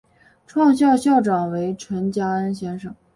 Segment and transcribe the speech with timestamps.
[0.47, 2.95] 创校校长为陈加恩先生。